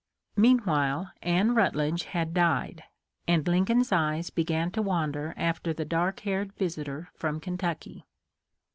[0.35, 2.85] Meanwhile Anne Rutledge had died,
[3.27, 8.07] and Lincoln's eyes began to wander after the dark haired visitor from Kentucky.